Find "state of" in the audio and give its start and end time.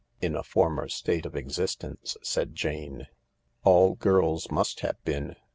0.89-1.35